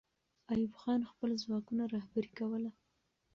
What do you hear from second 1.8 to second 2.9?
رهبري کوله.